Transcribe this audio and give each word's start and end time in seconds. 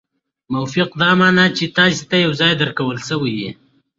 موقف 0.53 0.75
دا 1.01 1.09
مانا، 1.19 1.45
چي 1.57 1.65
تاسي 1.77 2.03
ته 2.09 2.17
یو 2.25 2.31
ځای 2.39 2.53
درکول 2.61 2.97
سوی 3.09 3.33
يي. 3.41 3.49